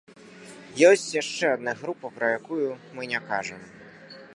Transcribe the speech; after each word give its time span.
Ёсць 0.89 1.11
яшчэ 1.21 1.45
адна 1.57 1.77
група, 1.83 2.13
пра 2.19 2.33
якую 2.39 2.67
мы 2.97 3.01
не 3.17 3.25
кажам. 3.31 3.61